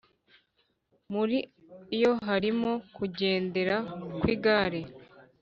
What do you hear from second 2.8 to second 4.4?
kugendera kw’